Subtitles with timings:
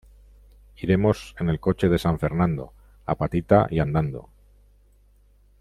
[0.77, 2.73] Iremos en el coche de San Fernando,
[3.05, 4.29] a patita y andando